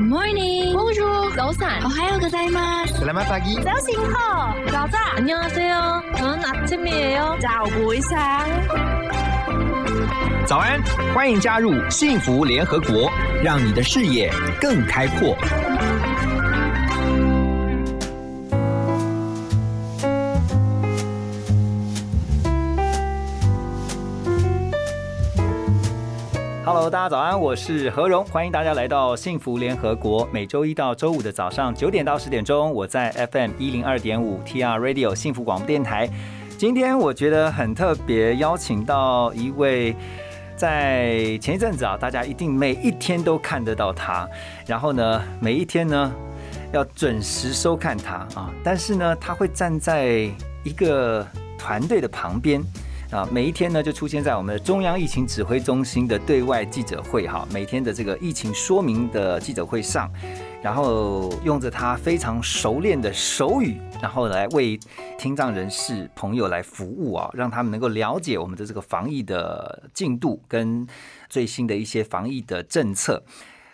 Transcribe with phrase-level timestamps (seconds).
[0.00, 0.72] morning.
[0.72, 1.84] Bonjour.早安.
[1.84, 2.94] 오하요 고자이마스.
[2.94, 3.60] Selamat pagi.
[3.62, 4.54] 早醒好.
[4.70, 4.98] 가자.
[5.16, 6.02] 안녕하세요.
[6.16, 7.36] 저는 아침이에요.
[7.42, 8.46] 早不一下.
[10.46, 10.82] 早安，
[11.14, 13.10] 欢迎加入幸福联合国，
[13.42, 15.36] 让你的视野更开阔。
[26.89, 30.27] 大家早安，我是何荣，欢迎大家来到幸福联合国。
[30.33, 36.09] 每周一到周五的早上九点到十点钟，我在 FM 一零二点五 TR Radio 幸福广播电台。
[36.57, 39.95] 今天我觉得很特别，邀请到一位
[40.55, 44.27] 在前一阵子啊，大家一定每一天都看得到他，
[44.65, 46.11] 然后呢，每一天呢
[46.73, 50.27] 要准时收看他啊，但是呢，他会站在
[50.63, 51.23] 一个
[51.55, 52.59] 团队的旁边。
[53.11, 60.11] 啊，每一天呢就出现在我们的中央疫情指挥中心的对外记者会哈，每天的这个疫情说明的记者会上，
[60.61, 64.79] 然后用着他非常熟练的手语，然后来为
[65.17, 70.85] 听障人士朋友来服务啊，让他们能够了解我们的这个防疫的进度跟
[71.27, 73.23] 最新的一些防疫的政策。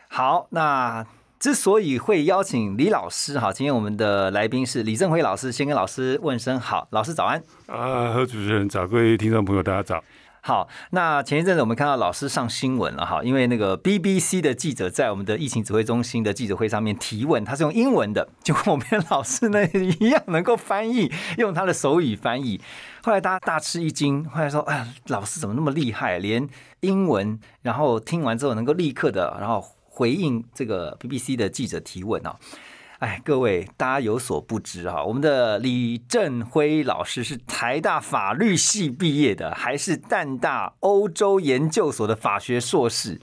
[0.08, 1.06] 好，那。
[1.46, 7.40] 之所以会邀请李老师哈，今天我们的来宾是李正辉老师，先跟老师问声好，老师早安。
[7.68, 10.04] 啊，何主持人早，各位听众朋友，大家早。
[10.42, 19.64] 好，那前一阵子我们看到老师上新闻了哈，因为那个 BBC 的记者在我们的疫情指挥中心的记者会上面提问，他是用英文的，就跟我们老师呢
[20.00, 22.60] 一样能够翻译，用他的手语翻译。
[23.04, 26.50] 后来大家大吃一惊，后来说，哎，老师怎么那么厉害，连
[26.80, 29.64] 英文，然后听完之后能够立刻的，然后。
[29.96, 32.36] 回应这个 BBC 的记者提问啊，
[33.00, 43.22] 哎，各位大家有所不知哈，我们的李振辉老师是台大法律系毕业的，还是淡大欧洲研究所的法学硕士。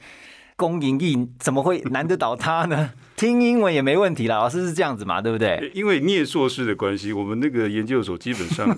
[0.57, 2.93] 龚莹莹怎么会难得倒他呢？
[3.17, 5.71] 听英文也没问题啦，老师是这样子嘛，对不对？
[5.75, 8.75] 因为念硕士的关系，我们那个研究所基本上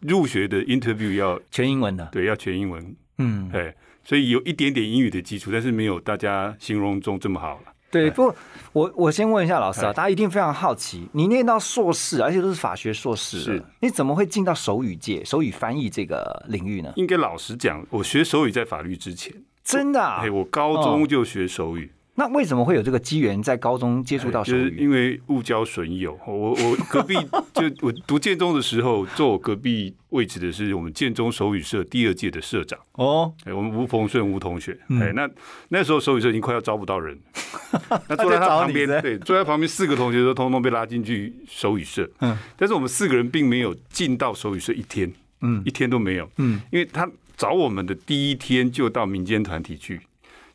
[0.00, 2.96] 入学的 interview 要全英文的，对，要全英文。
[3.18, 3.74] 嗯，对。
[4.06, 7.72] 所以有一点点英语的基础，但是没有大家形容中这么好了。
[7.90, 8.32] 对，不，
[8.72, 16.92] 我我先问一下老师啊，大家一定非常好奇，你念到硕士，而且都是法学硕士，是，你怎么会进到手语界、手语翻译这个领域呢？
[16.94, 19.34] 应该老实讲，我学手语在法律之前，
[19.64, 21.90] 真的，哎，我高中就学手语。
[22.18, 24.76] 那为什么会有这个机缘在高中接触到手语？
[24.78, 27.14] 因为误交损友，我我 隔壁
[27.54, 32.78] 就我读建中的时候，坐我隔壁位置的是我们建中手语社第二届的社长。
[32.92, 35.28] 哦，哎，我们吴逢顺吴同学，哎，那
[35.68, 37.18] 那时候手语社已经快要招不到人，
[38.08, 45.12] 那坐在他旁边，对，坐在旁边四个同学都通通被拉进去手语社，嗯，但是我们四个人并没有进到手语社一天，
[45.42, 47.06] 嗯，一天都没有，嗯，因为他
[47.36, 50.00] 找我们的第一天就到民间团体去。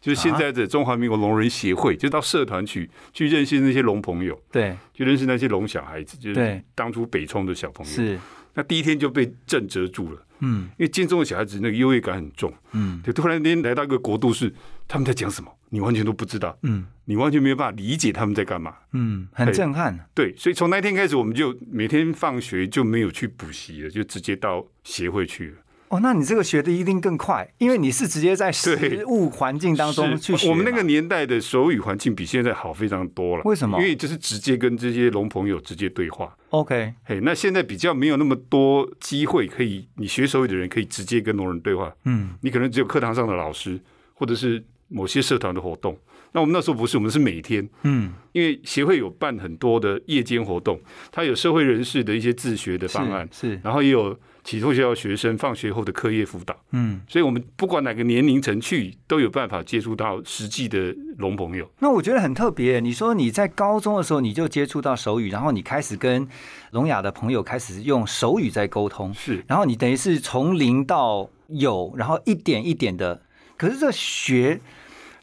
[0.02, 7.92] 就是现在的中华民国聋人协会，就到社团去去认识那些聋朋友，对，去认识那些聋小孩子，就是当初北冲的小朋友。
[7.94, 8.20] 是，
[8.56, 14.52] 那第一天就被震折住了，嗯，因为建中的小孩子那个优越感很重，嗯，就突然间来到一个国度，是
[14.88, 19.98] 他们在讲什么，你完全都不知道，嗯，你完全没有办法理解他们在干嘛，嗯，很震撼。
[20.16, 25.58] 对，所以从那天开始，我们就每天放学就没有去补习了，就直接到协会去了。
[25.92, 30.50] 哦，那你这个学的一定更快，因为你是直接在实物环境当中去学。
[30.50, 33.44] 我们那个年代的手语环境比现在好非常多了。
[33.44, 33.78] 为什么？
[33.78, 36.34] 因为就是直接跟这些聋朋友直接对话。
[36.52, 41.94] OK，嘿，那现在比较没有那么多机会可以，你学手语的人可以直接跟聋人对话。
[42.06, 43.78] 嗯，你可能只有课堂上的老师，
[44.14, 45.98] 或者是某些社团的活动。
[46.32, 47.68] 那我们那时候不是，我们是每天。
[47.84, 50.80] 嗯，因为协会有办很多的夜间活动，
[51.12, 54.18] 它有社会人士的一些自学的方案，是，然后也有。
[54.44, 61.70] 启拓学校学生放学后的课业辅导，嗯，所以我们不管哪个年龄层去，都有办法接触到实际的聋朋友。
[61.80, 62.80] 那我觉得很特别。
[62.80, 66.28] 你说你在高中的时候你就接触到手语，然后你开始跟
[66.72, 73.22] 聋哑的朋友开始用手语在沟通，是，然后你等于是从零到有，然后一点一点的。
[73.58, 74.60] 可是这学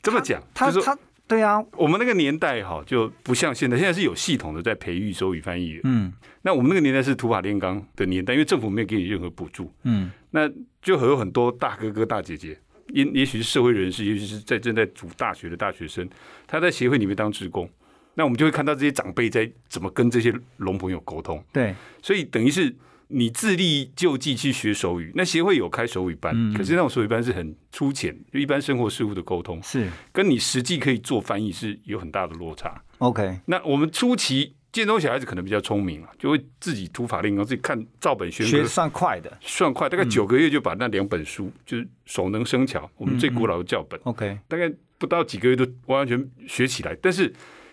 [0.01, 0.97] 这么讲，他他。
[1.29, 9.71] 对啊，我们那个年代哈就不像现在，现在是有系统的在培育手语翻译嗯，那我们那个年代是土法炼钢的年代，因为政府没有给你任何补助。
[9.83, 10.49] 嗯，那
[10.81, 12.59] 就有很多大哥哥大姐姐，
[12.89, 16.09] 也也许是社会人士，也许是在正在读大学的大学生，
[16.47, 17.69] 他在协会里面当职工。
[18.15, 21.45] 那我们就会看到这些长辈在怎么跟这些聋朋友沟通。
[21.53, 22.75] 对，所以等于是。
[23.09, 29.89] 你自力救济去学手语，那协会有开手语班，可是那种手语班是很粗浅，就一般生活事务的沟通，是。
[30.13, 32.83] 跟你实际可以做翻译是有很大的落差。
[32.99, 39.39] OK，那我们初期建中小孩子可能比较聪明啊，就会自己涂法令，然后自己看照本宣科，学算快的。
[39.41, 46.95] 算快，大概九个月就把那两本书，就是手能生巧，我们最古老的教本，OK，大概不到几个月都完全学起来。
[47.01, 47.33] 但是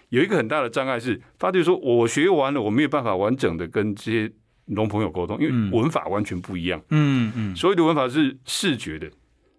[0.10, 4.32] 有一个很大的障碍是，发觉说我学完了，我没有办法完整的跟这些
[4.66, 6.82] 农朋友沟通，因为文法完全不一样。
[6.90, 9.10] 嗯嗯，所有的文法是视觉的，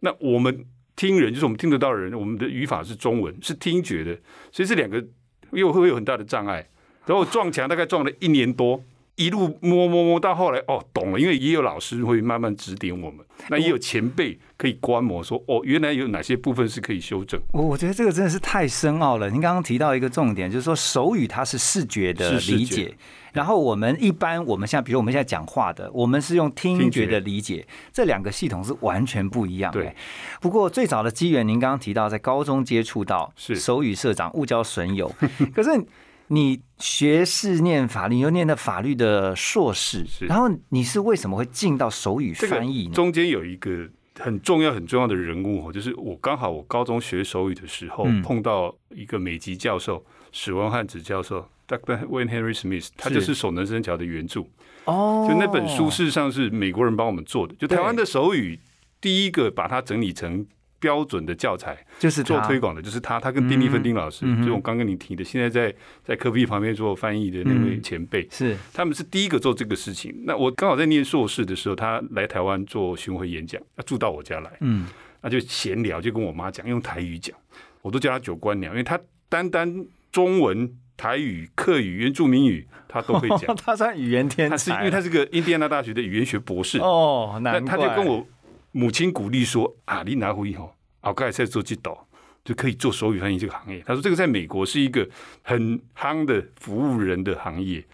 [0.01, 0.65] 那我们
[0.97, 4.19] 听人就是我们听得到的人，我们的语法是中文，是听觉的，
[4.51, 5.05] 所以这两个
[5.53, 6.69] 又会有很大的障碍。
[7.07, 8.83] 然后撞墙大概撞了一年多，
[9.17, 17.41] 一路摸摸摸到后来哦懂了，因为也有老师会慢慢指点我们，那也有前辈可以观摩说哦原来有哪些部分是可以修正。
[17.53, 19.31] 我我觉得这个真的是太深奥了。
[19.31, 22.95] 您刚刚提到一个重点，就是说手语它是视觉的理解，
[23.33, 29.81] 然后我们一般我们现在比如我们现在讲话的，我们是用听觉的理解，这两个系统是完全不一样的。
[29.81, 29.95] 对。
[30.41, 33.57] 不过最早的机缘，您刚刚提到在高中接触到是。
[33.57, 35.11] 手语社长误交损友，
[35.55, 35.71] 可是
[36.29, 42.95] 你学士念法律，你又念的法律的硕士，然后你是为什么会进到手语翻译呢？
[42.95, 43.89] 中间有一个
[44.19, 52.07] 很重要很重要的人物哦，就是我刚好我高中学手语的时候、嗯碰到一个美籍教授史文汉子教授，Dr.
[52.07, 54.43] Wayne Henry Smith，他就是手能生巧的原著。
[54.87, 58.59] 哦就那本书事实上是美国人帮我们做的，就台湾的手语
[59.01, 60.47] 第一个把它整理成
[60.87, 65.75] 标准的教材就是做推广的，就是他，他跟丁立芬丁老师，嗯就我刚跟你提的，现在在
[66.05, 68.57] 在科比旁边做翻译的那位嗯前辈，是。
[68.73, 70.15] 他们是第一个做这个事情。
[70.25, 74.87] 那我刚好在念硕士的时候，他来台湾做巡回演讲，他住到我家来，嗯。
[75.23, 77.37] 那就闲聊，就跟我妈讲，用台语讲，
[77.83, 83.57] 我都叫他九官鸟，因为他单单中文、台语、客语、原住民语他都会讲。
[83.65, 88.25] 他算语言天才，他是因为他是个印第安纳大学的语言学博士，哦，那难他就跟我
[88.71, 90.55] 母亲鼓励说啊，你拿回以
[91.07, 92.07] 后，我刚才在做这导
[92.45, 93.83] 就可以做手语翻译这个行业。
[93.87, 95.09] 他说这个在美国是一个
[95.43, 97.85] 很夯的服务人的行业，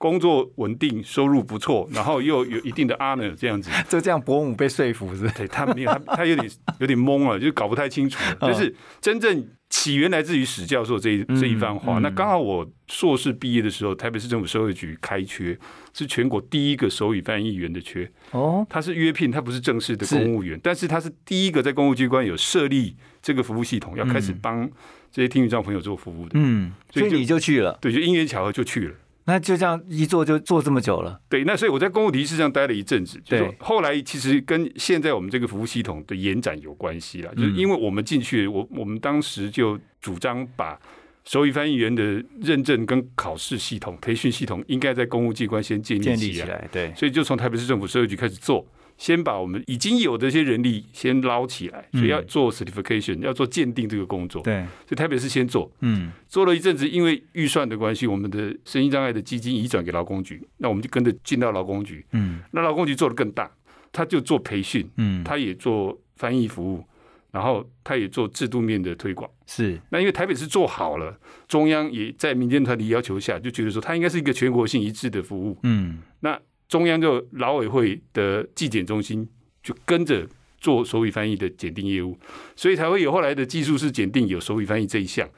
[0.00, 3.70] 工作稳定，收入不错，然后又有一定的 honor 这样子。
[3.86, 5.28] 就这样伯母被说服是？
[5.32, 8.36] 对他没有，他他有点有点懵了，就搞不太清楚了。
[8.40, 11.98] 但是真正起源来自于史教授这一这一番话。
[11.98, 15.58] 嗯那刚好我硕士毕业的时候，台北市政府社会局开缺，
[15.92, 18.10] 是全国第一个手语翻译员的缺。
[18.30, 24.66] 哦，他是约聘，他不是正式的公务员，但是他是第一个在公务机关有设立这个服务系统，要开始帮
[25.12, 26.30] 这些听语障朋友做服务的。
[26.36, 28.94] 嗯，所以你就去了，对，就因缘巧合就去了。
[29.24, 33.38] 那就这样一做就做这么久了，对，那所以我在公务提示上待了一阵子，就对。
[33.38, 40.78] 是后来其实跟现在我们这个服务系统的延展有关系了，就是因为我们进去，我我们当时就主张把
[41.24, 48.66] 手语翻译员的认证跟考试系统、培训系统应该在公务机关先建立起来，对，所以就从台北市政府社会局开始做，
[49.00, 54.42] 先把我们已经有的一些人力先捞起来，所以要做 certification，要做鉴定这个工作。
[54.42, 62.04] 对，所以台北市先做，嗯，做了一阵子，因为预算的关系，我们的身心障碍的基金移转给劳工局，那我们就跟着进到劳工局。
[62.12, 63.50] 嗯那劳工局做的更大，
[63.90, 66.84] 他就做培训，嗯，他也做翻译服务，
[67.30, 69.30] 然后他也做制度面的推广。
[69.46, 71.18] 是那因为台北市做好了，
[71.48, 75.58] 中央也在民间团体要求下，就觉得说它应该是一个全国性一致的服务。
[75.62, 76.38] 嗯那
[76.70, 79.28] 中央就劳委会的纪检中心
[79.60, 80.24] 就跟着
[80.58, 82.16] 做手语翻译的检定业务，
[82.54, 85.28] 所以才会有后来的技术式检定有手语翻译这一项，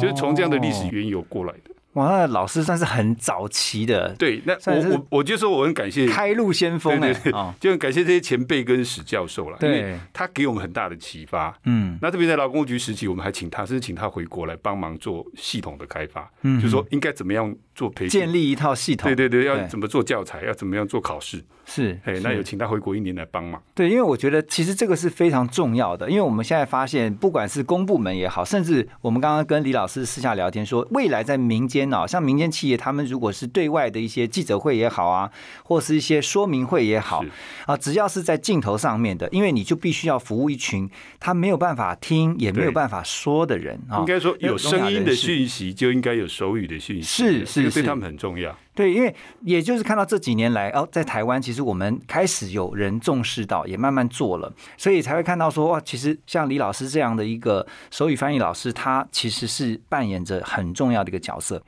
[0.00, 1.74] 就是从这样的历史哦缘由过来的。
[1.98, 4.14] 哇，那老师算是很早期的。
[4.14, 7.12] 对，那我我我就说我很感谢，开路先锋哎
[7.58, 11.52] 就很感谢这些前辈跟史教授了，因对为他给我们很大的启发。
[11.64, 11.98] 嗯。
[12.00, 16.62] 那特别在劳工局时期，我们还请他，甚至请他回国来帮忙做系统的开发，嗯。
[16.62, 18.20] 就说应该怎么样做培训。
[18.20, 18.28] 建。
[18.28, 23.58] 立一套系统，对对对，要怎么做教材，要怎么样做考试，是，哎，那有请他回国一年来帮忙。
[23.74, 35.30] 对，因为我觉得其实这个是非常重要的，因为我们现在发现，不管是公部门也好，甚至我们刚刚跟李老师私下聊天说，未来在民间啊，像民间企业，他们如果是对外的一些记者会也好啊，
[35.64, 37.24] 或是一些说明会也好
[37.66, 43.98] 啊，只要是在镜头上面的，因为你就必须要服务一群他没有办法听也没有对办法说的人啊。
[43.98, 48.56] 应该说有声音的讯息，就应该有手语的讯息，是是对他们很重要。
[48.78, 61.60] 对，因为也就是看到这几年来，哦，在台湾其实我们开始有人重视到，也慢慢做了，所以才会看到说，哇，其实像李老师这样的一个手语翻译老师，他其实是扮演着很重要的一个角色。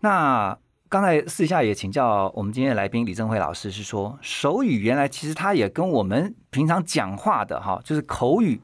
[0.00, 0.54] 那
[0.90, 8.60] 刚才私下也请教我们今天的来宾李正辉老师，是说手语原来其实它也跟我们平常讲话的哈，就是口语。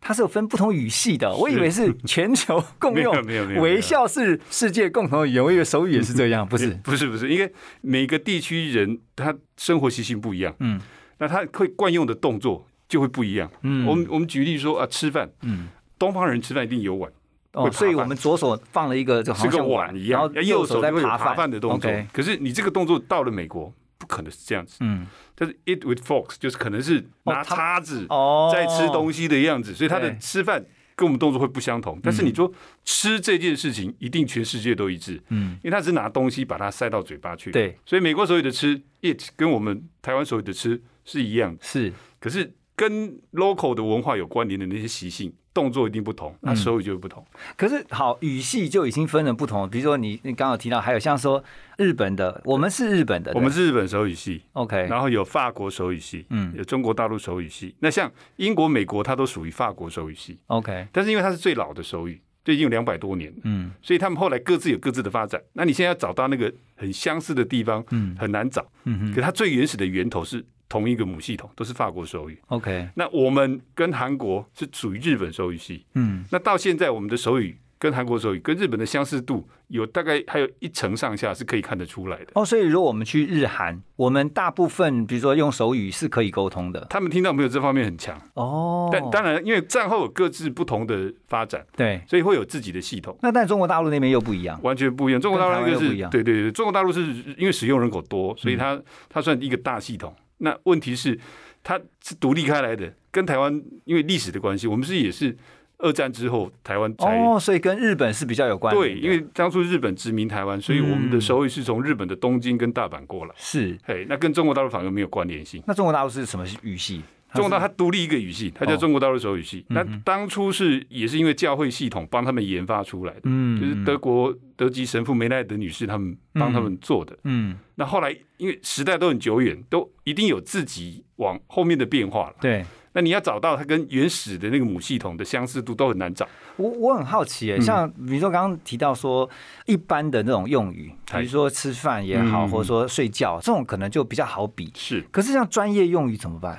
[0.00, 6.70] 它是有分不同语系的，我以为是全球共用， 没有没有没有微笑是世界共同语言，我以为手语也是这样，不是？
[6.82, 7.52] 不是不是，因为
[7.82, 10.80] 每个地区人他生活习性不一样，嗯。
[11.18, 13.50] 那他会惯用的动作就会不一样。
[13.62, 13.86] 嗯。
[13.86, 15.68] 我们我们举例说啊，吃饭，嗯。
[15.98, 17.12] 东方人吃饭一定有碗，
[17.52, 21.92] 哦，所以我们左手放了一个，就好像碗一样，然后右手在扒扒饭的动作。
[22.10, 23.72] 可是你这个动作到了美国，不
[24.10, 24.78] 可能是这样子。
[24.80, 28.06] 嗯，但是 eat with forks 就是可能是拿叉子
[28.52, 30.64] 在吃东西的样子，所以他的吃饭
[30.96, 31.98] 跟我们动作会不相同。
[32.02, 32.52] 但是你说
[32.84, 35.22] 吃这件事情，一定全世界都一致。
[35.28, 37.50] 嗯，因为他是拿东西把它塞到嘴巴去。
[37.50, 41.62] 对，所以美国所有的吃 eat 跟我们台湾所有的吃是一样的。
[41.62, 45.32] 是，可是跟 local 的文化有关联的那些习性。
[45.52, 47.24] 动作一定不同，那手语就会不同。
[47.56, 51.42] 可是好语系就已经分了不同，比如说你你刚刚提到，还有像说
[51.76, 57.74] 日本的，我们是日本的，我们是日本手语系，OK，然后有法国手语系，嗯，有中国大陆手语系。
[57.80, 60.86] 那像英国、美国，它都属于法国手语系，OK。
[60.92, 65.42] 但是因为它是最老的手语，就已经有两百多年，嗯，所以他们后来各自有各自的发展。
[65.54, 70.44] 那你现在要找到那个很相似的地方，嗯，很难找，嗯可它最原始的源头是。
[70.70, 72.88] 同一个母系统都是法国手语，OK。
[72.94, 76.24] 那我们跟韩国是属于日本手语系，嗯。
[76.30, 82.26] 那到现在我们的手语跟韩国手语跟日本的相似度有大概还有一成上下是可以看得出来的。
[82.34, 88.88] 哦，所以如果我们去日韩，我们大部分比如说用手语是可以沟通的，他们听到没有这方面很强哦。
[88.92, 93.18] 但当然，因为战后有各自不同的发展，对，所以会有自己的系统。
[93.22, 95.20] 那但中国大陆那边又不一样，完全不一样。
[95.20, 97.02] 中国大陆那个是，对对对，中国大陆是
[97.36, 100.14] 因为使用人口多，所以它它算一个大系统。
[100.40, 101.18] 那问题是，
[101.62, 105.34] 它是独立开来的，跟台湾因为历史的关系，我们是也是
[105.78, 108.74] 二战之后台湾才哦，所以跟日本是比较有关。
[108.74, 113.34] 对，因为当初日本殖民台湾，所以我们的手语是从日本的东京跟大阪过来。
[113.36, 115.62] 是，嘿，那跟中国大陆反而没有关联性。
[115.66, 117.02] 那中国大陆是什么语系？
[117.32, 119.64] 中国大陆它独立一个语系，它叫中国大陆手语系。
[119.68, 127.56] 那当初是也是因为教会系统帮他们研发出来的，嗯，就是德国德吉神父梅奈德女士他们帮他们做的，嗯。
[127.76, 132.62] 那后来因为时代都很久远，都一定有自己往后面的变化了，对。
[132.92, 136.28] 那你要找到它跟原始的那个母系统的相似度都很难找。
[136.56, 139.28] 我我很好奇诶，像比如说刚刚提到说
[139.66, 144.72] 一般的那种用语，比如说吃饭也好，或者说睡觉这种，可能就比较好比。
[144.74, 146.58] 是，可是像专业用语怎么办？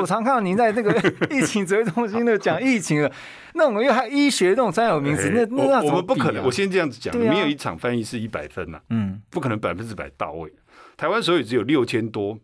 [0.00, 0.92] 我常看到您在那个
[1.30, 3.12] 疫情指挥中心的讲疫情的
[3.54, 6.42] 那我们，又还医学这种专有名词，那那我们不可能。
[6.44, 10.50] 我先这样子讲，没有一场翻译是一百分呐，嗯，不可能百分之百到位。
[10.96, 12.38] 台湾所以只有六千多。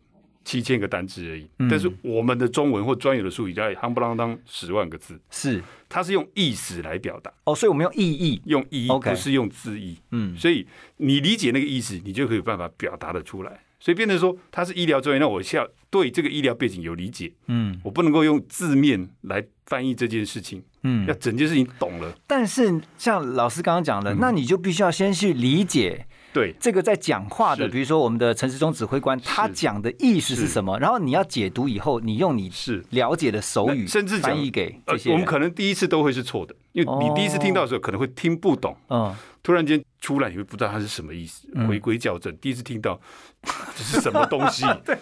[0.49, 5.63] 七千个单字而已，但是我们的中文或专有的术语在夯不啷当十万个字，是。
[5.91, 7.31] 它是用意思来表达。
[7.45, 13.61] 哦，所以我们用意义，用意义不是用字义，嗯，所以你理解那个意思，你就可以有办法表达的出来。
[13.79, 22.15] 所以变成说它是医疗专业，那我需要对这个医疗背景有理解，嗯，我不能够用字面来翻译这件事情，嗯，要整件事情懂了。
[22.27, 26.07] 但是像老师刚刚讲的，那你就必须要先去理解。
[26.33, 30.79] 对这个在讲话的，比如说我们的陈时中指挥官，他讲的意思是什么？
[30.79, 35.11] 然后你要解读以后，你用你是了解的手语，甚至翻译给这些。
[35.11, 38.77] 我们可能第一次都会是错的，因为你第一次听到的时候可能会听不懂。
[38.89, 42.37] 嗯，突然间出来，你会不知道它是什么意思，回归校正。
[42.37, 43.01] 第一次听到
[43.75, 44.97] 这是什么东西， 对，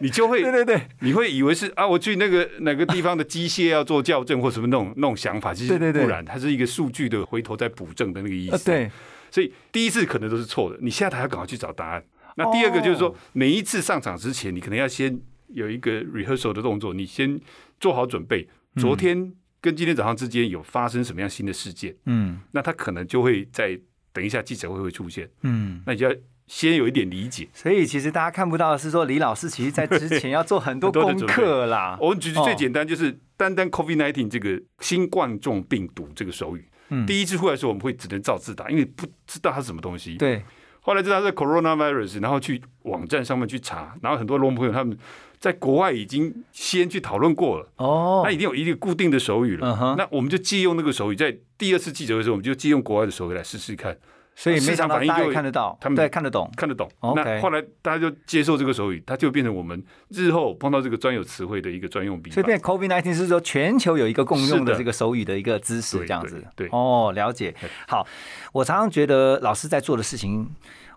[0.00, 8.64] 你就会对对对，你会以为是啊，我去那个哪个地方的机械要做校正或什么那种那种想法，其实不然，它是一个数据的回头再补正的那个意思。
[8.64, 8.90] 对。
[9.32, 12.04] 所以第一次可能都是错的，你下台要赶快去找答案。
[12.36, 17.40] 那第二个就是说，每一次上场之前，你可能要先有一个 rehearsal 的动作，你先
[17.80, 18.48] 做好准备。
[18.76, 21.94] 昨天跟今天早上之间有发生什么样新的事件？
[22.06, 23.78] 嗯，那他可能就会在
[24.12, 25.28] 等一下记者会会出现。
[25.42, 27.48] 嗯，那你就要先有一点理解。
[27.52, 31.98] 所以其实大家看不到的是说，李老师其实在之前要做很多 功课啦。
[32.00, 36.66] 我们举最简单就是单单 COVID nineteen 这个新冠状病毒这个手语。
[37.06, 40.16] 第一次出来的时候，我们会只能照字打，因为不知道它是什么东西。
[40.16, 40.42] 对，
[40.80, 44.96] 后来知道是 coronavirus，然后去网站上面去查，然后很多龙朋友他们
[45.38, 47.68] 在国外已经先去讨论过了。
[47.76, 49.94] 哦，那已经有一个固定的手语了。
[49.96, 53.96] 那我们就借用那个手语，在第二次记者的时候，我们就借用国外的手语来试试看。
[54.34, 56.90] 所以市场反应就看得到，他们对看得懂，看得懂。
[57.14, 62.30] 那后来大家就接受这个手语，它就变成我们日后碰到这个专有词汇的一个专用笔。
[62.30, 66.42] 所以变 COVID nineteen 是说全球有一个共用的这个手语的一个知识，这样子。
[66.56, 67.54] 对，哦，了解。
[67.86, 68.06] 好，
[68.52, 70.48] 我常常觉得老师在做的事情，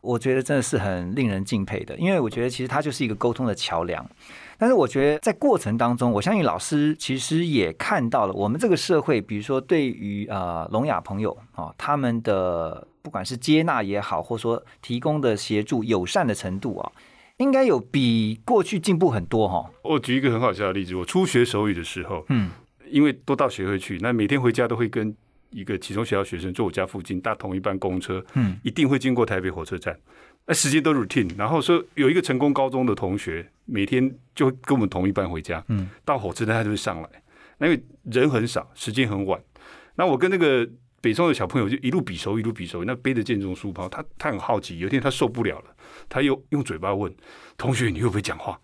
[0.01, 4.09] 我觉得真的是很令人敬佩的，因为我觉得其实它就是一个沟通的桥梁。
[4.57, 12.87] 但是我觉得在过程当中，我相信老师其实也看到了我们这个社会，比如说对于呃聋哑朋友啊，他们的。
[13.05, 16.91] 不管是接纳也好，或者说提供的协助友善的程度啊，
[17.37, 19.69] 应该有比过去进步很多哈。
[19.83, 22.49] 我举一个很好笑的例子，我初学手语的时候，嗯，
[22.89, 25.15] 因为都到学会去，那每天回家都会跟
[25.51, 29.95] 一个启聪学校学生坐我家附近搭同一班公车，嗯，一定会经过台北火车站，
[30.47, 31.29] 那时间都 routine。
[31.37, 37.09] 然后说有一个成功高中的同学，每天就跟我们同一班回家，嗯，到火车站他就会上来，
[37.59, 39.39] 因为人很少，时间很晚，
[39.95, 40.67] 那我跟那个。
[41.01, 45.65] 北中的小朋友就一路比手一路比手，那背着建中书包，他他很好奇，有一天他受不了了，
[46.09, 47.13] 他又用嘴巴问
[47.59, 48.59] 同学你会不会讲话？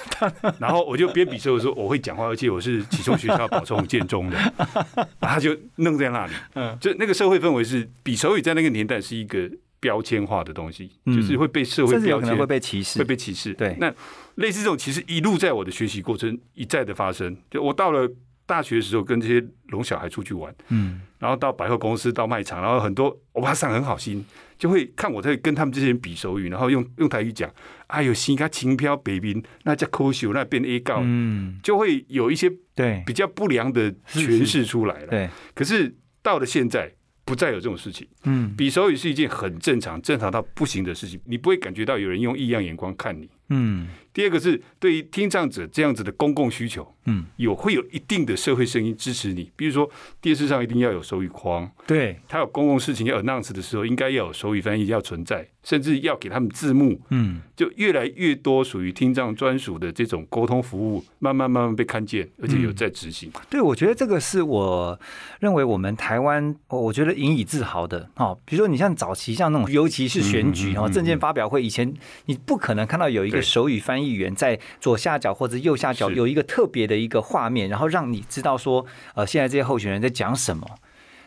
[0.60, 4.36] 然后我就边比手说我会讲话，而且我是启中学校保送建中的，
[5.18, 6.32] 然后他就愣在那里。
[6.52, 13.54] 嗯，就那个社会氛围是比手语在那个年代是一个标签化的东西，就是会被社会标签会被歧视，会被歧视。
[13.54, 13.92] 对，那
[14.36, 17.36] 类似这种其实一路在我的学习过程一再的发生。
[17.50, 18.10] 就我到了
[18.46, 24.24] 大学的时候，跟这些聋小孩出去玩，嗯，然后到百货公司、到卖场，然后很多欧巴桑很好心。
[24.58, 27.48] 就会看我在跟他们这些人比手语，然后用用台语讲，
[27.86, 35.06] 哎呦，心卡轻飘北冰，那叫抠秀，那变 A 告，嗯，就会有一些对比较不良的诠释出来了。
[35.06, 35.94] 对，可是
[36.24, 36.92] 到了现在，
[37.28, 38.08] 不再有这种事情。
[38.24, 43.28] 嗯，比手语是一件很正常、正常到不行的事情，你不会感觉到有人用异样眼光看你。
[43.48, 49.50] 嗯，第二个是对于听障者这样子的公共需求，嗯，有会有一定的社会声音支持你。
[49.56, 49.90] 比如说
[50.20, 55.48] 电视上一定要有手语框，对，他有公共事情要 announce 的时候，应该要有手语翻译要存在。
[55.64, 63.30] 甚至要给他们字幕，嗯，就越来越多属于听障专属的这种沟通服务，慢慢慢慢被看见，而且有在执行。
[63.50, 64.98] 对，我觉得这个是我
[65.40, 68.08] 认为我们台湾，我觉得引以自豪的。
[68.16, 71.92] 哦，比如说你像早期像那种，尤其是选举哦，证件发表会，以前
[72.24, 80.66] 你不可能看到有一个手语翻译员在左下角或者右下角有一个特别的一个画面，然后让你知道说，呃，现在这些候选人在讲什么。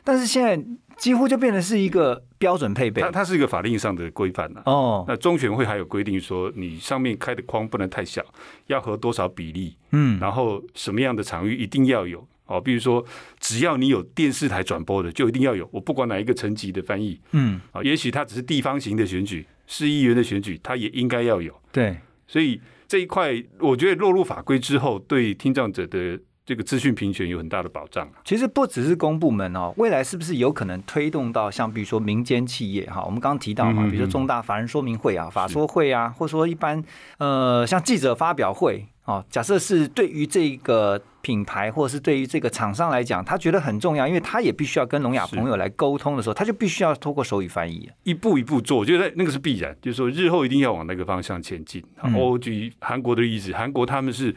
[0.04, 0.60] 但是现在
[0.98, 4.64] 几乎就变成是一个标准配备，它它是一个法令上的规范了。
[4.66, 8.26] 哦，那中选会还有规定说，你上面开的框不能太小，
[8.66, 9.78] 要合多少比例？
[9.92, 13.06] 嗯，然后什么样的场域一定要有哦，比如说
[13.40, 15.70] 只要你有电视台转播的，就一定要有。
[15.72, 21.54] 我不管哪一个层级的翻译，嗯，啊，也许它只是地方型的选举，市议员的选举，他也应该要有。
[21.72, 26.20] 对，所以这一块，我觉得落入法规之后，对听障者的。
[26.44, 28.10] 这个资讯平权有很大的保障。
[28.26, 33.04] 其实不只是公部门哦，未来是不是有可能推动到像比如说民间企业哈？
[33.06, 36.84] 我们刚刚提到嘛，比如说重大法人说明会啊、法说会啊，或者说一般
[37.20, 51.84] 呃像记者发表会哦，假设是对于这个品牌或者是对于这个厂商来讲，他觉得很重要，因为他也必须要跟聋哑朋友来沟通的时候，他就必须要透过手语翻译，一步一步做，我觉得那个是必然，就是说日后一定要往那个方向前进。
[52.16, 54.36] 我举韩国的例子，韩国他们是。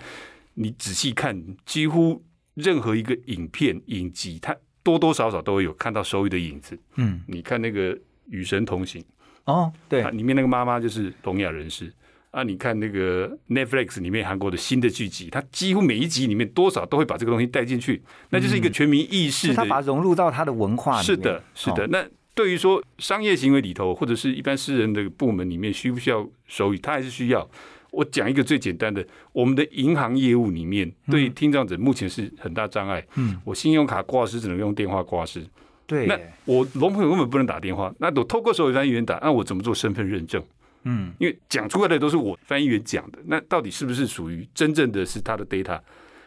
[0.57, 2.22] 你仔细看，几乎
[2.55, 6.79] 任何一个影片影集，它多多少少都会有看到手语的影子。
[6.94, 7.92] 嗯，你看那个
[8.29, 9.03] 《与神同行》
[9.46, 11.92] 哦，对，里面那个妈妈就是聋哑人士
[12.35, 12.42] 啊。
[12.42, 19.55] 你看那个 Netflix 里面韩国的新的剧集，它几乎每一集里面多少都会把这个东西带进去，那就是一个全民意识。
[19.55, 21.05] 他把融入到他的文化里面。
[21.05, 21.87] 是的，是的。
[21.87, 26.79] 那对于说商业行为里头，或者是一般私人的部门里面，需不需要手语？
[26.79, 27.49] 他还是需要。
[27.92, 33.07] 我讲一个最简单的，我们的银行业务里面，对听障者目前是很大障碍。
[33.14, 35.47] 嗯，我信用卡挂失只能用电话挂失。
[35.87, 40.42] 对，那我聋朋友根本不能打电话，那我透过手语翻译员打，那我怎么做身份认证？
[40.85, 45.81] 嗯，因为讲出来的都是我翻译员讲的，那到底是不是属于真正的是他的 data？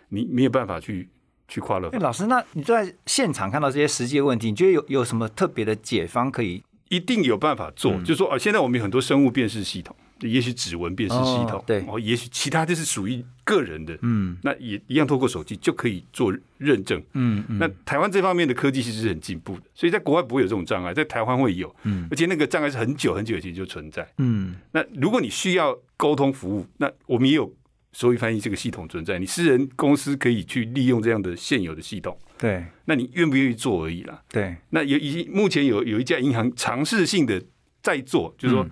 [0.09, 1.09] 你没有办法去
[1.47, 1.89] 去跨了。
[1.99, 6.63] 老师，那你在现场看到这些实际问题，你觉得有有什么特别的解方可以？
[6.89, 9.93] 一定有办法做，就是说啊，现在我们有很多生物辨识系统。
[10.21, 17.59] 也许指纹辨识系统，对，哦，也许其他就是属于个人的，嗯，那也一样，透过手机就可以做认证，嗯嗯。
[17.59, 24.55] 那台湾这方面的科技其实是很进步的，所以在国外不会有这种障碍，在台湾会有，嗯，而且那个障碍是很久很久以前就存在，嗯。
[24.71, 27.53] 那如果你需要沟通服务，那我们也有
[27.93, 32.65] 手语翻译这个系统存在，你私人公司可以去利用这样的现有的系统，对。
[32.85, 34.55] 那你愿不愿意做而已啦，对。
[34.71, 37.41] 那有已目前有有一家银行尝试性的
[37.83, 38.67] 在做，就是说。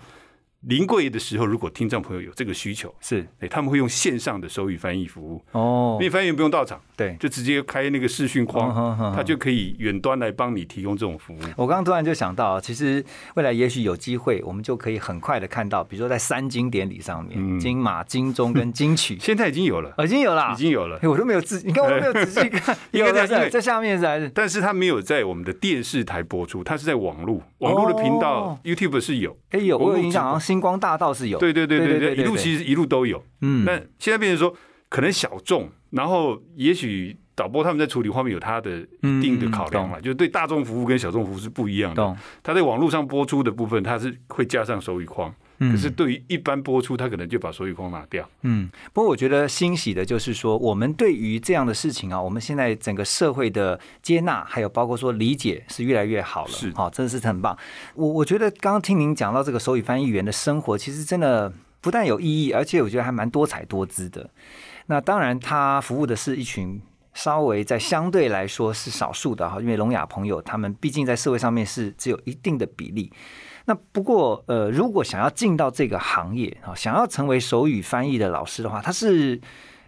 [0.68, 5.44] 临柜的时候，如果听众朋友有这个需求，是，哎，他们会用线上的手语翻译服务。
[5.52, 11.40] 哦，因为翻译员不用到场，对，就直接开那个视讯框，他就可以远端来帮你提供这种服务。
[11.56, 13.04] 我刚刚突然就想到，其实
[13.36, 24.30] 未来也许有机会，我们就可以很快的看到，比如说在三金典礼上面，金马、金钟跟金曲， 现在已经有了，已经有了，已经有了，我都没有仔，你看我都没有仔细看， 有在在在下面是还是？
[24.30, 31.38] 但是他没有在我们的电视台播出，他是在网络，网络的频道 YouTube 是有，哎有，我有印象，好像星光大道是有。
[31.38, 33.22] 对对对对对，一路其实一路都有。
[33.42, 34.56] 嗯，那现在变成说
[34.88, 42.16] 可能小众，然后也许导播他们在处理画面有他的一定的考量嘛，就是对大众服务跟小众服务是不一样的。
[42.42, 45.34] 他在网络上播出的部分，他是会加上手语框。
[45.58, 48.30] 可是对于一般播出，他可能就把手语框拿掉。
[48.42, 56.52] 嗯，不过我觉得欣喜的就是说，我们对于这样的事情啊，我们现在整个社会的接纳，还有包括说理解是越来越好了。
[56.52, 57.58] 是，好，真的是很棒。
[57.96, 64.30] 我我觉得刚刚听您讲到这个手语翻译员的生活，其实真的不但有意义，而且我觉得还蛮多彩多姿的。
[64.88, 66.82] 那当然，他服务的是一群。
[67.18, 73.10] 稍微在相对来说是少数的哈，因为聋哑朋友他们毕竟在社会上面是只有一定的比例。
[73.66, 79.40] 那不过呃，如果想要进到这个行业啊，想要成为手语翻译的老师的话，他是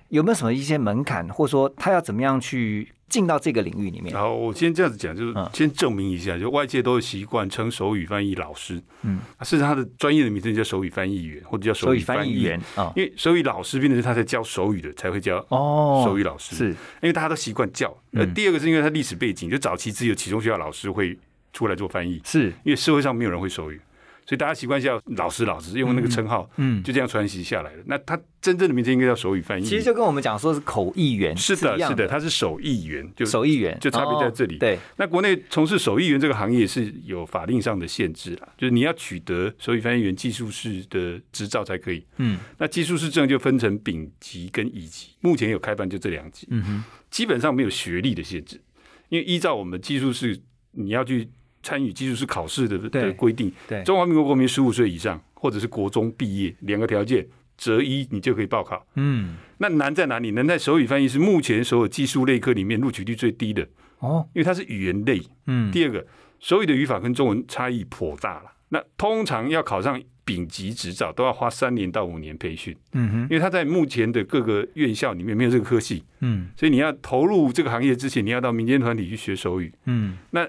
[0.10, 2.92] 有没有什么一些门槛，或者说他要怎么样去？
[3.10, 4.14] 进到这个领域里面。
[4.14, 12.92] 好，我先这样子讲，就是先证明一下，就外界都习惯称手语翻译老师，嗯，事实上他的专业的名称叫手语翻译员或者叫手语翻译员啊。
[12.98, 17.96] 因为手语老师变成是他在教手语的才会叫哦手语老师，是因为大家都习惯叫。
[18.12, 21.18] 呃，第二个是因为他历史背景，就早期只有启中学校老师会
[21.58, 23.82] 出来做翻译，是因为社会上没有人会手语。
[24.28, 27.84] 所以大家习惯叫老师，老师用那个称号，嗯，就这样传习下来了。
[27.86, 29.64] 那他真正的名字应该叫手语翻译。
[29.64, 34.58] 其实就跟我们讲说是口译员，是的，是的，他是手译员，就手译员，就差别在这里。
[34.58, 42.06] 对，那国内从事手译员这个行业是有法令上的限制了，就是你要取得手语翻译员技术士的执照才可以。
[42.18, 46.46] 嗯，那技术士证就分成丙级跟乙级，目前有开办就这两级。
[46.52, 48.60] 嗯哼，基本上没有学历的限制，
[49.08, 50.38] 因为依照我们技术士，
[50.72, 51.30] 你要去。
[51.64, 58.86] 参与技术是考试的的规定，对中华民国国民十五岁以上，或者是国中毕业，两个条件择一，你就可以报考。
[58.96, 60.32] 嗯，那难在哪里？
[60.32, 63.68] 难在手语翻译是目前所有技术类科里面录取率最低的
[64.00, 65.22] 哦，因为它是语言类。
[65.48, 66.06] 嗯，第二个
[66.40, 68.52] 手语的语法跟中文差异颇大了。
[68.70, 72.76] 那通常要考上丙级执照，都要花三年到五年培训。
[72.94, 76.04] 嗯哼，因为他在目前的各个院校里面没有这个科系。
[76.20, 79.74] 嗯，所以你要投入这个行业之前，你要到民间团体去学手语。
[79.86, 80.48] 嗯，那。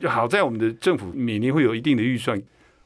[0.00, 2.42] 就好在我们的政府每年会有一定的预算，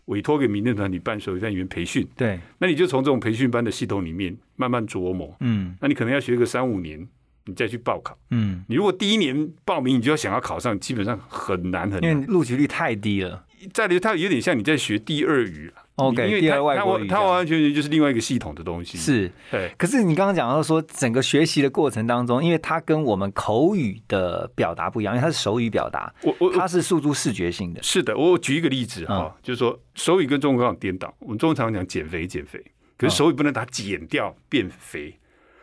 [0.07, 2.07] 委托给民政团体办手语在里面培训。
[2.17, 5.35] 对，那你就从这种培训班的系统里面慢慢琢磨。
[5.41, 7.09] 嗯，那你可能要学个三五年，
[7.47, 8.19] 你再去报考。
[8.31, 13.45] 嗯，你如果第一年报名，你就要想要考上，基本上很难很难，因为录取率太低了。
[13.73, 18.99] 再来，它有点像你在学第二语 OK，因为它它它完完全全就是另外一个系统的东西。
[18.99, 19.73] 是，对。
[19.79, 27.83] 可是你刚刚讲到说，整个学习的过程当中，因为它跟我们口语的表达不一样，因为它是手语表达，我我它是诉诸视觉性的。
[27.83, 31.15] 是的，我举一个例子哈，就是说手语跟中文刚好颠倒。
[31.21, 32.61] 我们中文常常讲减肥减肥，
[32.99, 35.17] 可是手语不能把它减掉变肥，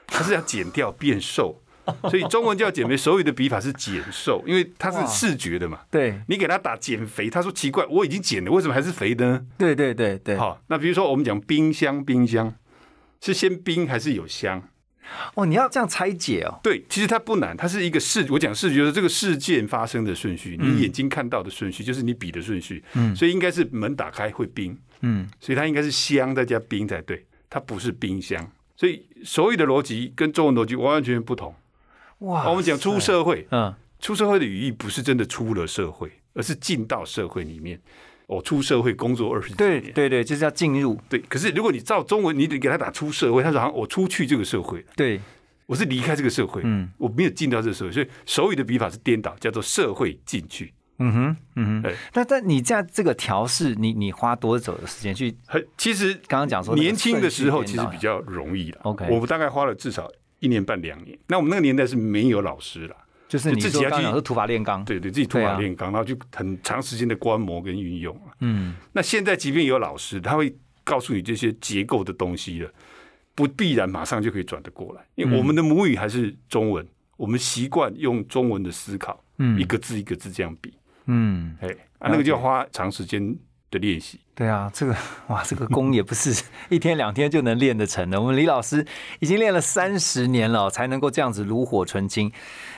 [0.08, 1.61] 它是要减掉变瘦。
[2.10, 5.80] 所以中文叫减肥，手语的笔法是减瘦，因为它是视觉的嘛。
[5.89, 9.46] 对，你给他打减肥，他说奇怪，我已经减了，为什么还是肥呢？
[9.58, 10.38] 对对对对。
[10.38, 12.54] 好，那比如说我们讲冰箱，冰箱
[13.20, 14.63] 是先冰还是有香？
[15.34, 16.60] 哦，你要这样拆解哦。
[16.63, 22.82] 对，其实它不难，它是一个视，我讲视觉是这个事件发生的顺序，你眼睛看到的顺序就是你笔的顺序。
[22.94, 24.78] 嗯，所以应该是门打开会冰。
[25.02, 28.50] 嗯，所以它应该是香再加冰才对，它不是冰箱。
[28.78, 31.54] 所以手语的逻辑跟中文逻辑完完全全不同。
[32.22, 37.80] 哇，我们讲出社会，嗯，出社会的语义不是真的出了社会，而是进到社会里面。
[38.28, 40.98] 我出社会工作二十年，对对对，就是要进入。
[41.10, 45.20] 对，可是如果你照中文，你得给他打出社会，他说好像我出去这个社会，对，
[45.66, 50.74] 我是离开这个社会，嗯，我没有进到这个社会，所以手语的笔法是颠倒，叫做社会进去。
[51.00, 55.36] 嗯哼，嗯哼，那但你这样这个调试，你你花多久的时间去？
[55.76, 58.80] 其实刚刚讲说，年轻的时候其实比较容易了。
[58.84, 60.08] OK，我大概花了至少。
[60.41, 62.95] 一年半两年，那我们那个年代是没有老师了，
[63.27, 72.71] 就是你自己要去是土法炼钢，对对，自己土法炼钢，然后就很长时间的观摩跟运用嗯，那现在即便有老师，他会告诉你这些结构的东西了，
[73.36, 80.73] 不必然马上就可以转得过来，因为我们的母语还是中文，我们习惯用中文的思考，嗯，一个字一个字这样比，
[81.06, 83.38] 嗯，哎，啊，那个就要花长时间。
[83.72, 84.94] 的练习，对啊，这个
[85.28, 88.20] 哇，这个功也不是 一天两天就能练得成的。
[88.22, 88.86] 我们李老师
[89.20, 92.32] 已经练了三十年了，才能够这样子炉火纯青。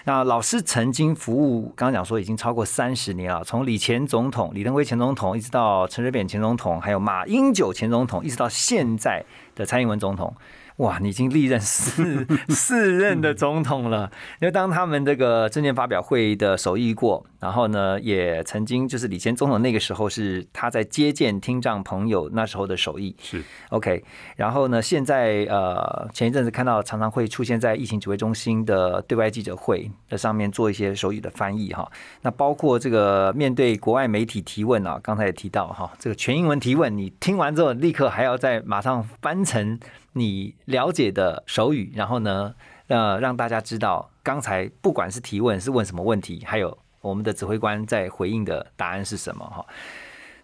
[0.06, 9.26] 那老师曾经服务，刚刚讲说已经超过三十年了，从李前总统、李登辉前总统，一直到陈水扁前总统，还有马英九前总统，一直到现在
[9.56, 10.34] 的蔡英文总统。
[10.78, 14.12] 哇，你已经历任四 四任的总统了。
[14.42, 23.16] 因为当他们这个证件发表会的首议过，然后呢，也曾经就是李前总统那个时候是他在接见听障朋友那时候的首议。
[23.22, 24.04] 是 OK。
[24.36, 31.88] 然后呢，现在呃前一阵子看到常常会出现在疫情指挥中心的对外记者会的上面做一些手语的翻译哈。
[32.24, 39.80] 那包括这个面对国外媒体提问啊，刚才也提到哈，这个全英文提问，你听完之后立刻还要再马上翻成。
[40.14, 42.56] 你了解的手语，然后呢，
[42.88, 49.66] 呃，让大家知道刚才不管是提问是问什么问题，还有我们的指挥官在回应的答案是什么哈。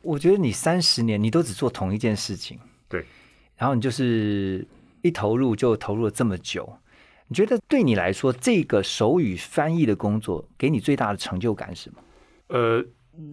[0.02, 3.06] 我觉得你三十年你都只做同一件事情，对，
[3.58, 4.68] 然后你就是
[5.02, 6.78] 一投入就投入了这么久，
[7.28, 12.02] 你觉得对你来说这个手语翻译的工作给你最大的成就感是什么？
[12.48, 12.86] 呃，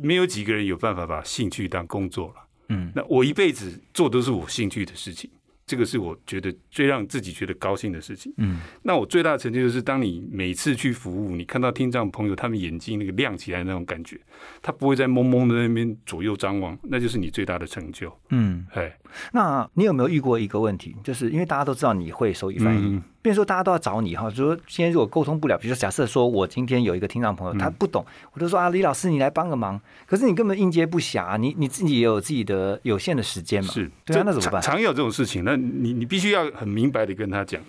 [0.03, 2.35] 没有几个人有办法把兴趣当工作了，
[2.69, 5.31] 嗯，那我一辈子做都是我兴趣的事情。
[5.67, 8.33] 这个是我觉得最让自己觉得高兴的事情。
[8.37, 14.17] 嗯，那我最大的成就就是，当你每次去服务，你看到听障朋友他们眼睛那个亮起来那种感觉，
[14.63, 18.17] 他不会在懵懵的那边左右张望，那就是你最大的成就。
[18.31, 18.97] 嗯，哎，
[19.33, 34.63] 那你有没有遇过一个问题，就是因为大家都知道你会手语翻译，变说大家都要找你哈，就说今天如果沟通不了，比如说假设说我今天有一个听障朋友，他不懂，我就说啊，李老师你来帮个忙，可是你根本应接不暇，你你自己也有自己的有限的时间嘛，是，对啊，那怎么办？
[34.63, 37.61] 常有这种事情，那你你必须要很明白的跟他讲。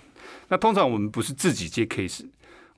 [0.46, 2.20] 那通常我们不是自己接 case，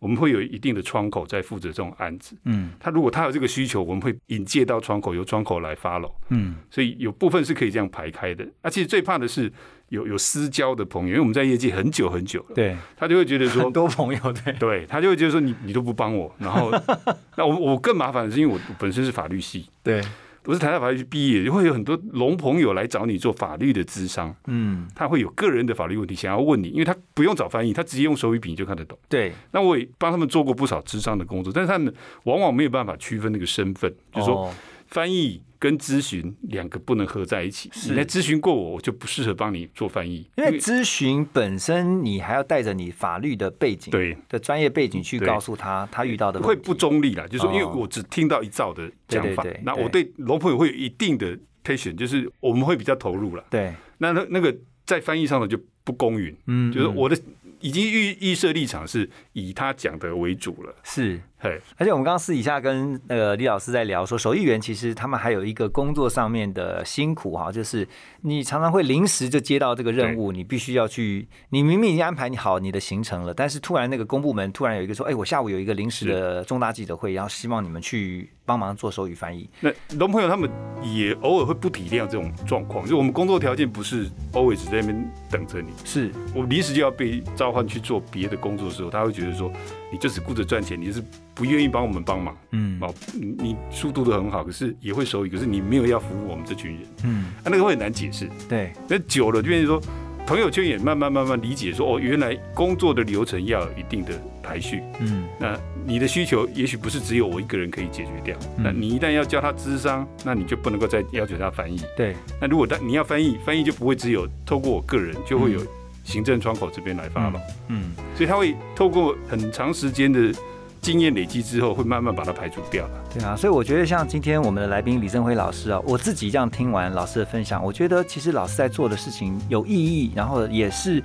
[0.01, 2.37] 我们会有一定的窗口在负责这种案子。
[2.45, 6.11] 嗯，他如果他有这个需求，我们会引介到窗口，由窗口来 follow。
[6.31, 8.45] 嗯，所以有部分是可以这样排开的。
[8.63, 9.53] 那其实最怕的是
[9.91, 16.71] 有有私交的朋友，因为我们在业界很久很久了，对，他就会觉得说很多朋友对， 对他就会觉得说你你都不帮我，然后
[17.37, 20.03] 那我我更麻烦的是因为我本身是法律系，对。
[20.43, 24.35] 不是台大法律系毕业，就会有很多龙朋友来找你做法律的咨商。
[24.47, 28.99] 嗯，他会有个人的法律问题想要问你，因为他不用找翻译，他直接用手语笔就看得懂。
[29.09, 31.93] 对，那我也帮他们做过不少咨商的工作，但是他们
[32.25, 34.51] 往往没有办法区分那个身份，就说
[34.91, 35.43] 翻译。
[35.61, 37.71] 跟咨询两个不能合在一起。
[37.85, 40.27] 你来咨询过我，我就不适合帮你做翻译。
[40.39, 47.27] 因为咨询本身，你还要带着你法律的背景、对的专业背景去告诉他他遇到的会不中立啦。
[47.27, 53.45] 就是，因为我只听到一兆的讲法，那我对龙朋友会有一定的 patient，就是我们会比较投入了。
[53.51, 56.35] 对，那那那个在翻译上的就不公允。
[56.47, 57.15] 嗯，就是我的。
[57.63, 67.89] 已经预预设立场是以他讲的为主了，是，嘿，而且我们刚刚私底下跟那个李老师在聊说，手艺员其实他们还有一个工作上面的辛苦哈，就是
[68.21, 79.49] 你常常会临时就接到这个任务，你必须要去，你明明已经安排你好你的行程了，但是突然那个公部门突然有一个说，哎，我下午有一个临时的重大记者会，然后希望你们去帮忙做手语翻译。
[79.61, 80.51] 那龙朋友他们
[80.83, 86.13] 也偶尔会不体谅这种状况，就我们工作条件不是 always 在那边等着你，是。
[86.35, 89.51] 我临时就要被召唤去做别的工作的时候，他会觉得说，
[89.91, 91.03] 你就只顾着赚钱，你是
[91.35, 92.37] 不愿意帮我们帮忙。
[92.53, 96.81] 嗯，哦，你书读的很好，可是也会手语，可是你没有要服务我们这群人。
[97.05, 98.29] 嗯，啊，那个会很难解释。
[98.49, 99.83] 对，那久了就变成说，
[100.27, 104.83] 朋友圈也慢慢慢慢理解说，哦，原来工作的流程要有一定的排序。
[105.01, 108.37] 嗯，那你的需求也许不是只有我一个人可以解决掉。
[108.57, 111.81] 那你一旦要教他智商，那你就不能够再要求他翻译。
[111.97, 115.61] 对，那如果他你要翻译，翻译就不会只有透过我个人，就会有。
[116.05, 120.33] 行政窗口这边来发了，嗯，所以他会透过很长时间的
[120.81, 123.05] 经验累积之后，会慢慢把它排除掉了。
[123.13, 131.03] 对啊，所以我觉得像今天我们的来宾李正辉老师啊，我自己这样听完老师的分享，我觉得其实老师在做的事情有意义，然后也是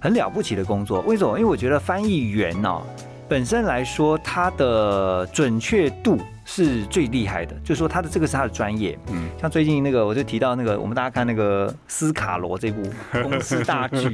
[0.00, 1.00] 很了不起的工作。
[1.02, 1.38] 为什么？
[1.38, 2.80] 因为我觉得翻译员呢，
[3.28, 6.16] 本身来说，他的准确度。
[6.50, 8.98] 是最厉害的，就是说他的这个是他的专业。
[9.12, 12.82] 嗯，像最近那个，我就提到那个，我们大家看那个斯卡罗这部
[13.22, 14.10] 公司大剧，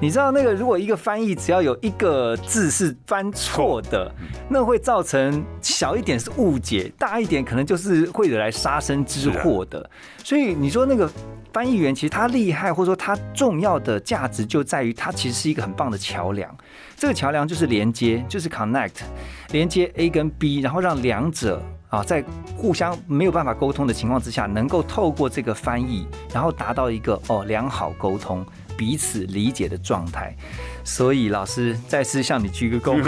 [0.00, 4.12] 你知道那个如果一个翻译只要有一个字是翻错的，
[4.50, 9.88] 那会造成小一点是误解，大一点可能就是会惹来杀身之祸的。
[10.24, 11.08] 所以你说那个
[11.52, 16.54] 翻译员其实他厉害，或者说他重要的价值就在于他其实是一个很棒的桥梁。
[16.96, 19.00] 这个桥梁就是连接，就是 connect，
[19.50, 22.22] 连接 A 跟 B，然后让两者啊在
[22.56, 28.44] 互相没有办法沟通的情况之下，能够透过这个翻译，然后达到一个哦良好沟通。
[28.78, 30.32] 彼此理解的状态，
[30.84, 33.02] 所以老师再次向你鞠个躬，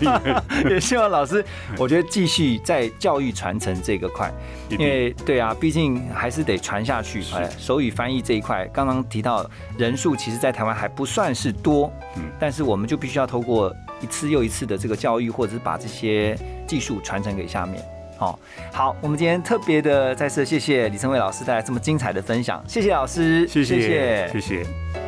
[0.68, 1.44] 也希望老师，
[1.78, 4.32] 我觉得继续在教育传承这个块，
[4.70, 7.22] 因为对啊，毕竟还是得传下去。
[7.34, 16.34] 哎，手语翻译这一块，刚刚提到人数，其实在台湾还不算是多，嗯，但是我们就必须要透过一次又一次的这个教育，或者是把这些
[16.66, 17.84] 技术传承给下面。
[18.24, 18.38] 好，
[18.72, 25.03] 好，我们今天特别的再次谢谢李成伟老师带来这么精彩的分享，谢谢老师，谢谢，谢谢。